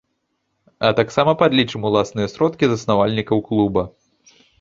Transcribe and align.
А 0.87 0.89
таксама 0.99 1.35
падлічым 1.41 1.85
уласныя 1.89 2.31
сродкі 2.33 2.65
заснавальнікаў 2.71 3.37
клуба. 3.51 3.85